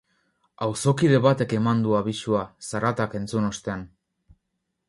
[0.67, 3.89] Auzokide batek eman du abisua, zaratak entzun ostean.